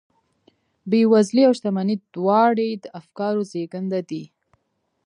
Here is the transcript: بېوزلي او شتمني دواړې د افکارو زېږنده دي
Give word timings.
بېوزلي 0.89 1.43
او 1.47 1.53
شتمني 1.57 1.95
دواړې 2.15 2.69
د 2.83 2.85
افکارو 2.99 3.41
زېږنده 3.51 3.99
دي 4.09 4.23